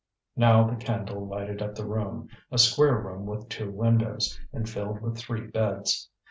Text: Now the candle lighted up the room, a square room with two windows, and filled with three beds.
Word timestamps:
Now 0.35 0.67
the 0.67 0.77
candle 0.77 1.27
lighted 1.27 1.61
up 1.61 1.75
the 1.75 1.85
room, 1.85 2.27
a 2.51 2.57
square 2.57 2.97
room 2.99 3.27
with 3.27 3.49
two 3.49 3.69
windows, 3.69 4.39
and 4.51 4.67
filled 4.67 4.99
with 4.99 5.15
three 5.15 5.45
beds. 5.45 6.09